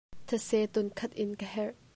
Thase 0.29 0.59
tunkhat 0.73 1.13
in 1.21 1.33
ka 1.39 1.45
herh. 1.53 1.75